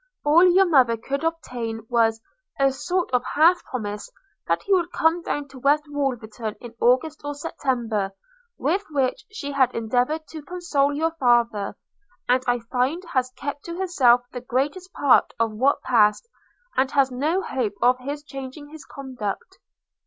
All 0.25 0.49
your 0.51 0.65
mother 0.65 0.97
could 0.97 1.23
obtain 1.23 1.85
was, 1.87 2.21
a 2.59 2.71
sort 2.71 3.11
of 3.13 3.23
half 3.35 3.63
promise 3.65 4.09
that 4.47 4.63
he 4.63 4.73
would 4.73 4.91
come 4.91 5.21
down 5.21 5.47
to 5.49 5.59
West 5.59 5.83
Wolverton 5.89 6.55
in 6.59 6.73
August 6.81 7.21
or 7.23 7.35
September, 7.35 8.11
with 8.57 8.83
which 8.89 9.27
she 9.31 9.51
had 9.51 9.71
endeavoured 9.75 10.25
to 10.29 10.41
console 10.41 10.91
your 10.91 11.11
father; 11.19 11.75
and 12.27 12.43
I 12.47 12.61
find 12.61 13.03
has 13.13 13.29
kept 13.35 13.63
to 13.65 13.77
herself 13.77 14.21
the 14.31 14.41
greatest 14.41 14.91
part 14.91 15.35
of 15.39 15.51
what 15.51 15.83
passed, 15.83 16.27
and 16.75 16.89
has 16.93 17.11
no 17.11 17.43
hope 17.43 17.73
of 17.79 17.99
his 17.99 18.23
changing 18.23 18.69
his 18.69 18.85
conduct. 18.85 19.59